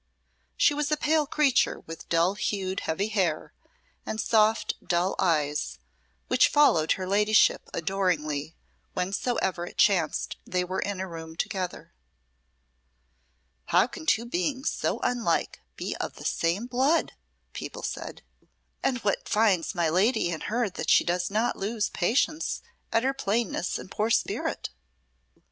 She 0.57 0.73
was 0.73 0.91
a 0.91 0.97
pale 0.97 1.27
creature 1.27 1.79
with 1.81 2.09
dull 2.09 2.33
hued 2.33 2.79
heavy 2.79 3.09
hair 3.09 3.53
and 4.03 4.19
soft 4.19 4.73
dull 4.83 5.13
eyes, 5.19 5.77
which 6.27 6.47
followed 6.47 6.93
her 6.93 7.05
ladyship 7.07 7.69
adoringly 7.71 8.55
whensoever 8.95 9.63
it 9.67 9.77
chanced 9.77 10.37
they 10.43 10.63
were 10.63 10.79
in 10.79 10.99
a 10.99 11.07
room 11.07 11.35
together. 11.35 11.93
"How 13.65 13.85
can 13.85 14.07
two 14.07 14.25
beings 14.25 14.71
so 14.71 14.99
unlike 15.03 15.61
be 15.75 15.95
of 15.97 16.15
the 16.15 16.25
same 16.25 16.65
blood?" 16.65 17.11
people 17.53 17.83
said; 17.83 18.23
"and 18.81 18.97
what 19.03 19.29
finds 19.29 19.75
my 19.75 19.87
lady 19.87 20.31
in 20.31 20.41
her 20.49 20.67
that 20.67 20.89
she 20.89 21.03
does 21.03 21.29
not 21.29 21.55
lose 21.57 21.89
patience 21.89 22.63
at 22.91 23.03
her 23.03 23.13
plainness 23.13 23.77
and 23.77 23.91
poor 23.91 24.09
spirit?" 24.09 24.71